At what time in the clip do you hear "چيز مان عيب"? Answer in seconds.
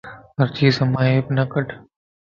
0.55-1.25